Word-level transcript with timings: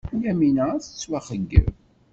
Yamina 0.23 0.63
ad 0.71 0.81
tettwaxeyyeb. 0.83 1.67